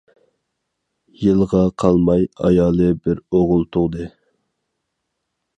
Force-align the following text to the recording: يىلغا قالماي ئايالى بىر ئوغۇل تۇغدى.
يىلغا 1.23 1.61
قالماي 1.83 2.25
ئايالى 2.47 2.89
بىر 3.05 3.21
ئوغۇل 3.23 3.65
تۇغدى. 3.77 4.11